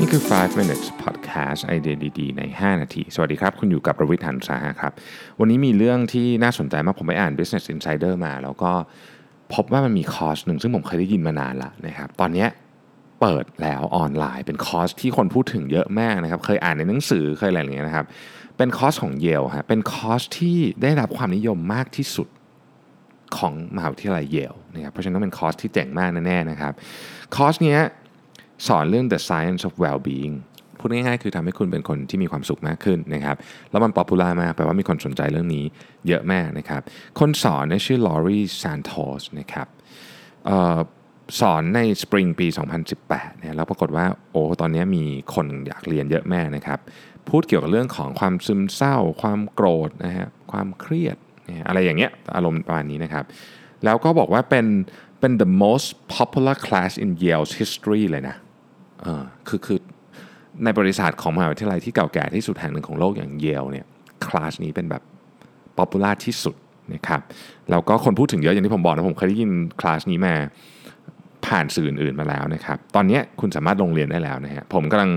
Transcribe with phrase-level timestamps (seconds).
[0.00, 4.92] นี่คือ 5 minutes podcast ไอเดียดีๆ ใน 5 นาที สวัสดีครับ คุณอยู่กับประวิทย์หันสาหะครับ
[5.40, 8.72] วันนี้มีเรื่องที่น่าสนใจมาก ผมไปอ่าน Business Insider มา แล้วก็
[9.54, 12.46] พบว่ามันมีคอร์สหนึ่งซึ่งผมเคยได้ยินมานานละนะครับ ตอนนี้
[13.20, 18.06] เปิดแล้วออนไลน์ เป็นคอร์สที่คนพูดถึงเยอะมากนะครับ เคยอ่านในหนังสือ เคยอะไรอย่างเงี้ยนะครับ
[18.56, 22.28] เป็นคอร์สของเยลฮะ เป็นคอร์สที่ได้รับความนิยมมากที่สุด
[23.38, 26.72] ของมหาวิทยาลัยเยลนะครับ เพราะฉะนั้นต้องเป็นคอร์สที่เจ๋งมากแน่ๆนะครับ
[27.36, 27.80] คอร์สเนี้ย
[28.66, 30.34] สอนเรื่อง the science of well-being
[30.78, 33.36] พูดง่ายๆ คือทำให้คุณเป็นคนที่มีความสุขมากขึ้นนะครับ
[33.70, 35.64] แล้วมัน popular มากแปลว่ามีคนสนใจเรื่องนี้
[36.08, 36.80] เยอะมากนะครับ
[37.20, 39.66] คนสอนเนี่ยชื่อลอรีซานโตสนะครับ
[40.48, 40.78] ออ
[41.40, 42.46] สอนในสปริงปี
[42.92, 45.04] 2018เนี่ยแล้วปรากฏว่าโอ้ตอนนี้มี
[45.34, 46.78] คนอยากเรียนเยอะมากนะครับ
[47.28, 51.16] พูดเกี่ยวกับเรื่องของความซึมเศร้า ความโกรธนะฮะความเครียด
[51.68, 53.24] อะไรอย่างเงี้ยอารมณ์ประมาณนี้นะครับ
[53.84, 54.66] แล้วก็บอกว่าเป็น
[55.20, 58.36] เป็น the most popular class in Yale's history เลยนะ
[59.48, 59.78] คือคือ
[60.64, 63.86] ในประวัติของมหาวิทยาลัยที่เก่าแก่ที่สุดแห่งหนึ่งของโลกอย่างเยลเนี่ย
[64.26, 65.02] คลาสนี้เป็นแบบ
[65.78, 66.56] popular ที่สุด
[66.94, 67.20] นะครับ
[67.70, 70.34] แล้วก็คนพูดถึงเยอะอย่างที่ผมบอกนะผมเคยได้ยินคลาสนี้มา
[71.46, 75.10] ผ่านสื่ออื่นมาแล้วนะครับตอนนี้คุณสามารถลงเรียนได้แล้วนะฮะผมกำลัง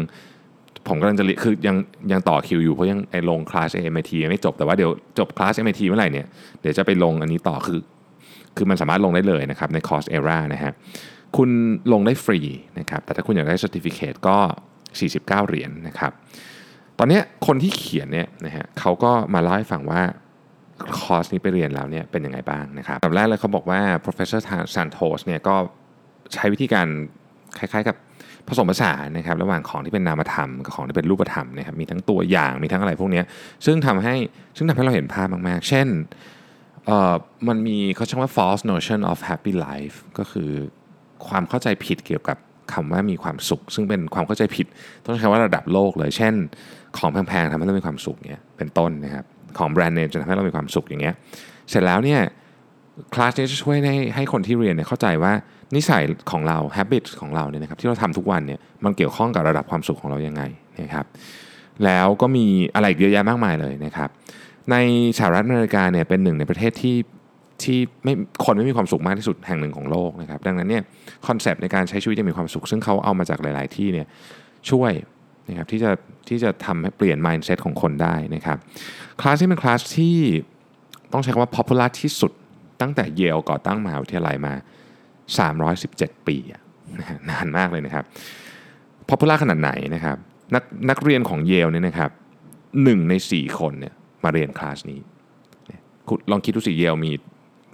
[0.87, 1.75] ผมกำลังจะคือยัง
[2.11, 6.25] ยังต่อคิวอยู่เพราะยังไอลงคลาส MIT ยังไม่จบแต่ว่าเดี๋ยวจบคลาส MIT เมื่อไหร่เนี่ย
[6.61, 7.79] เดี๋ยวจะไปลงอันนี้ต่อคือ
[8.57, 10.71] คือมันสามารถลงได้เลยนะครับในคอร์สเอรานะฮะ
[11.37, 11.49] คุณ
[11.93, 12.39] ลงได้ฟรี
[12.79, 14.37] นะครับแต่ถ้าคุณอยากได้ certificate ก็
[14.97, 16.11] 49 เหรียญนนะครับ
[16.99, 20.01] ตอนนี้คนที่เขียนเนี่ยนะฮะเขาก็มาเล่าให้ฟังว่า
[20.97, 24.41] คอร์สนี้ไปเรียนแล้วเนี่ยเป็นยังไงบ้างนะครับแบบแรกเลยเขาบอกว่า professor
[24.75, 25.55] Santos เนี่ยก็
[26.33, 26.87] ใช้วิธีการ
[27.57, 27.95] คล้ายๆกับ
[28.47, 33.21] ผสมผสานนะครับระหว่างของที่เป็นนามธรรมกับของที่เป็นรูปธรรมนะครับมีทั้งตัวอย่างมีทั้งอะไรพวกนี้
[33.65, 34.15] ซึ่งทำให้
[34.57, 35.87] ซึ่งทำให้เราเห็นภาพมากๆ เช่น
[36.85, 37.13] เอ่อ
[37.47, 40.51] มันมีเขาใช้ว่า false notion of happy life ก็คือ
[41.27, 42.37] ความเข้าใจผิดเกี่ยวกับ
[42.73, 44.67] คำว่ามีความสุข ซึ่งเป็นความเข้าใจผิด
[45.05, 46.33] ต้องใช้ว่าระดับโลกเลย เช่น
[46.97, 49.25] ของแพงๆทำให้เรามีความสุขเนี่ยเป็นต้นนะครับ
[49.57, 51.15] ของแบรนด์เนมจะทำให้เรามีความสุขอย่างเงี้ย
[51.69, 52.21] เสร็จแล้วเนี่ย
[53.13, 55.33] คลาสนี้จะช่วยให้ให้คนที่เรียนเนี่ยเข้าใจว่า
[55.75, 60.43] นิสัยของเรา habit ของเราเนี่ยนะครับที่เราทำทุกวันเนี่ยมันเกี่ยวข้องกับระดับความสุขของเรายังไง
[60.81, 61.05] นะครับ
[61.85, 64.09] แล้วก็มีอะไรเยอะแยะมากมายเลยนะครับ
[64.71, 64.75] ใน
[65.17, 66.95] สหรัฐอเมริกาเนี่ยเป็นหนึ่งในประเทศที่
[67.63, 68.13] ที่ไม่
[68.45, 70.83] คนไม่มีความสุขมากที่สุดแห่งหนึ่งของโลกนะครับดังนั้นเนี่ย
[71.27, 74.07] คอนเซปต์ในการใช้ชีวิตยังมีความสุข ซึ่งเขาเอามาจากหลาย ๆ ที่เนี่ย
[74.69, 74.91] ช่วย
[75.49, 75.91] นะครับที่จะ
[76.29, 78.57] ที่จะทำให้เปลี่ยน mindset ของคนได้นะครับ
[79.21, 80.17] คลาสที่เป็นคลาสที่
[81.13, 82.31] ต้องใช้คำว่า popular ที่สุด
[82.81, 84.53] ตั้งแต่เยลก่อตั้งมหาวิทยาลัยมา
[85.79, 86.37] 317 ปี
[87.29, 88.03] นานมากเลยนะครับ
[89.09, 90.17] popular ขนาดไหนนะครับ
[90.55, 92.11] นักนักเรียนของเยลเนี่ยนะครับ
[92.83, 93.93] หนึ่งใน 4 คนเนี่ย
[94.23, 94.99] มาเรียนคลาสนี้
[96.31, 97.11] ลองคิดดูสิเยลมี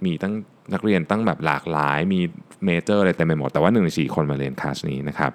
[0.04, 0.34] มีตั้ง
[0.74, 2.20] นักเรียนตั้งแบบหลากหลาย มี
[2.64, 5.32] เมเจอร์อะไรเต็มไปหมด แต่ว่าหนึ่งในสี่คนมาเรียนคลาสนี้นะครับ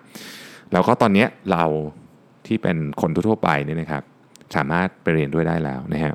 [0.72, 1.64] แล้วก็ตอนนี้เรา
[2.48, 4.04] ที่เป็นคนทั่วไปนี่นะครับ
[4.56, 6.14] สามารถไปเรียนด้วยได้แล้วนะฮะ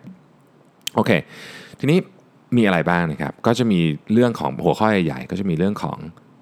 [0.95, 1.11] โอเค
[1.81, 1.99] ทีนี้
[2.57, 3.81] มีอะไรบ้างนะครับ ก็จะมี
[4.13, 5.99] เรื่องของหัวข้อใหญ่ๆ ก็จะมีเรื่องของ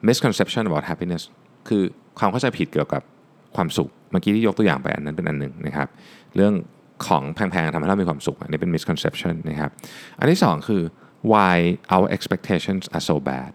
[0.07, 1.23] misconception about happiness
[1.69, 1.83] คือ
[2.19, 3.03] ความเข้าใจผิดเกี่ยวกับ
[3.57, 5.89] ความสุข เมื่อกี้ที่ยกตัวอย่างไปอันนั้นเป็นอันหนึ่งนะครับ
[6.37, 6.55] เรื่อง
[7.07, 9.71] ของแพงๆทำให้เรามีความสุขอันนี้เป็น misconception นะครับ
[10.19, 10.83] อันที่ 2 คือ
[11.33, 11.55] why
[11.95, 13.53] our expectations are so bad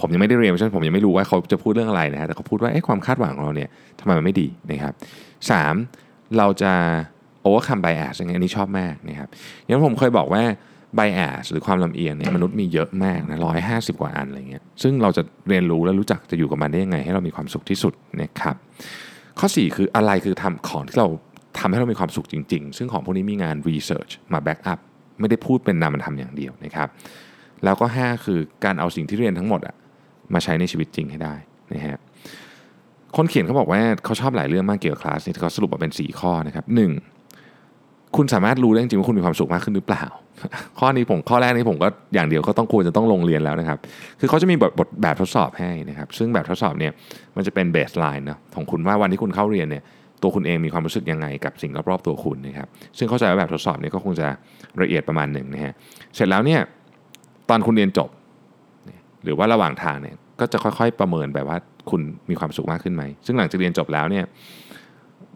[0.00, 4.94] ผมยังไม่ได้เรียนเพราะฉะนั้นผมยังไม่รู้ว่าเขาจะพูดเรื่องอะไรนะฮะแต่เขาพูดว่าความคาดหวังของเราเนี่ยทำไมมันไม่ดีนะครับ
[5.64, 6.38] 3.
[6.38, 6.72] เราจะ
[7.46, 9.28] overcome bias อย่างนี้อันนี้ชอบมากนะครับ
[9.64, 10.42] อย่างผมเคยบอกว่า
[10.98, 18.56] bias หรือความลำเอียงเนี่ยมนุษย์มีเยอะมากนะร้อยห้าสิบกว่าอันอะไรเงี้ยซึ่งเราจะเรียนรู้และรู้จักจะอยู่กับมันได้ยังไง ให้เรามีความสุขที่สุดนะครับ
[19.38, 21.08] ข้อ 4 คืออะไรคือทำของที่เรา
[21.58, 24.80] ทำให้เรามีความสุขจริง ๆ ซึ่งของพวกนี้มีงาน research มา back up
[25.20, 26.88] ไม่ได้พูดเป็นนามธรรมอย่างเดียวนะครับ
[27.64, 29.74] แล้วก็ 5 คือการเอาสิ่งที่เรียนทั้งหมดอะ
[30.34, 31.34] มาใช้ในชีวิตจริงให้ได้
[31.74, 31.98] นะฮะ
[33.16, 36.64] คนเขียนเขาบอกว่าเขาชอบหลายเรื่องมากเกี่ยวกับคลาสนี้เขาสรุปมาเป็น 4 ข้อนะครับ
[37.40, 38.16] 1.
[38.16, 40.04] คุณสามารถรู้ได้จริงว่าคุณมีความสุขมากขึ้นหรือเปล่า
[40.78, 43.78] ข้อนี้ผมข้อแรกนี้ผมก็อย่างเดียวก็ต้องควรจะต้องลงเรียนแล้วนะครับ
[44.20, 46.92] คือเขาจะมีบทบทแบบทดสอบให้นะครับ ซึ่งแบบทดสอบเนี่ย
[47.36, 49.82] มันจะเป็นเบสไลน์นะของคุณว่าวันที่คุณเข้าเรียนเนี่ย
[50.22, 52.68] ตัวคุณเองมีความรู้สึกยังไงกับสิ่งรอบๆตัวคุณนะครับ
[52.98, 54.26] ซึ่งเข้าใจว่าแบบทดสอบนี้ก็คงจะ
[54.82, 55.72] ละเอียดประมาณหนึ่งนะฮะ
[56.14, 56.60] เสร็จแล้วเนี่ย
[57.50, 58.10] ตอนคุณเรียนจบ
[59.24, 61.56] หรือว่าระหว่างทางเนี่ยก็จะค่อยๆประเมินแบบว่า
[61.90, 62.00] คุณ
[62.30, 64.24] มีความสุขมากขึ้นไหม ซึ่งหลังจากเรียนจบแล้วเนี่ย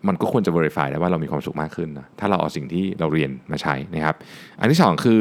[0.09, 4.15] มันก็ควรจะ verify ได้ว่าเรามีความสุขมากขึ้นนะถ้าเราเอาสิ่งที่เราเรียนมาใช้นะครับ
[4.61, 5.21] อันที่ 2 คือ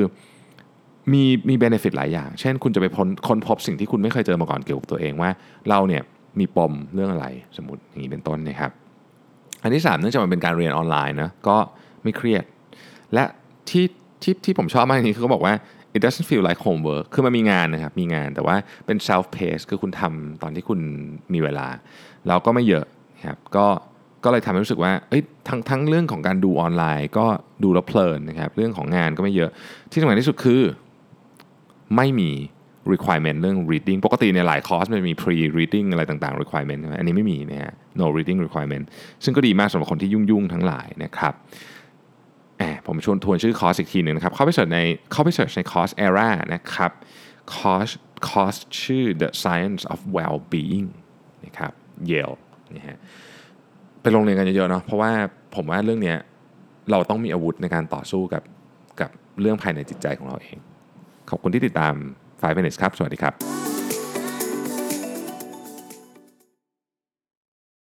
[1.13, 5.29] มีมี benefit หลายอย่าง เช่น คุณจะไปพ้นค้นพบสิ่งที่คุณไม่เคยเจอมาก่อนเกี่ยวกับตัวเองว่า
[5.69, 6.01] เราเนี่ย
[6.39, 7.27] มีปมเรื่องอะไร
[7.57, 8.71] สมมติอย่างนี้เป็นต้นนะครับ
[9.63, 11.57] อันที่3เนื่องจากมันเป็นการเรียนออนไลน์นะก็
[12.03, 12.43] ไม่เครียด
[13.13, 13.23] และ
[13.69, 13.85] ที่
[14.23, 15.53] ที่ที่ผมชอบมากนี้คือเขาบอกว่า
[15.95, 18.55] it doesn't feel like homework คือมันมีงานนะครับ มีงานแต่ว่า
[18.85, 20.79] เป็น self pace คือคุณทำตอนที่คุณ
[21.33, 21.67] มีเวลา
[22.27, 22.85] แล้วก็ไม่เยอะ
[23.27, 23.67] ครับก็
[24.23, 27.25] ก็เลยทำให้รู้สึกว่าเอ้ยทั้งทั้งเรื่องของการดูออนไลน์ก็
[27.63, 29.51] ดูแล้วเพลินนะครับ เรื่องของงานก็ไม่เยอะ
[29.91, 30.61] ที่สำคัญที่สุดคือ
[31.95, 32.31] ไม่มี
[32.93, 38.85] requirement เรื่อง reading ปกติในหลายคอร์สมันมี pre reading อะไรต่างๆ requirement ใช่ไหมอันนี้ไม่มีนะฮะ no reading requirement
[39.23, 41.33] ซึ่งก็ดีมากสำหรับคนที่ยุ่งๆ ทั้งหลายนะครับ
[42.59, 44.79] แอบผมชวนทวนชื่อคอร์สอีกทีหนึ่งนะครับ เข้าไป search ใน
[45.11, 46.91] เข้าไป search ใน Coursera นะครับ
[47.55, 47.89] คอร์ส
[48.29, 50.87] คอร์สชื่อ The Science of Well-being
[51.45, 51.71] นะครับ
[52.11, 52.37] Yale
[52.75, 52.97] นะฮะ
[54.01, 55.11] ไปลงเรียนกันเยอะๆเนาะเพราะว่า
[55.55, 56.15] ผมว่าเรื่องนี้
[56.91, 58.43] เราต้องมีอาวุธในการต่อสู้กับ
[59.01, 60.57] กับเรื่องภายในจิตใจของเราเอง
[61.29, 61.93] ขอบคุณที่ติดตาม
[62.43, 63.52] 5 minutes ครับ สวัสดีครับ